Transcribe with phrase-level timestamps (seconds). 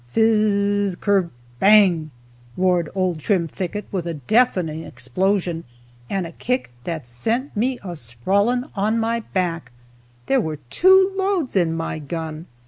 [0.07, 2.09] "Fiz z z kerbang!"
[2.57, 5.63] roared old Trimthicket with a deafening explosion,
[6.09, 9.71] and a kick that sent me a sprawling on my back!
[10.25, 12.47] There were two loads in my gun!